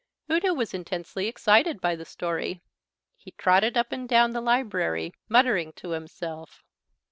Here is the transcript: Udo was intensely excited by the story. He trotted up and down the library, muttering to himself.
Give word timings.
Udo 0.31 0.51
was 0.55 0.73
intensely 0.73 1.27
excited 1.27 1.79
by 1.79 1.95
the 1.95 2.05
story. 2.05 2.63
He 3.17 3.33
trotted 3.37 3.77
up 3.77 3.91
and 3.91 4.09
down 4.09 4.31
the 4.31 4.41
library, 4.41 5.13
muttering 5.29 5.73
to 5.73 5.89
himself. 5.91 6.63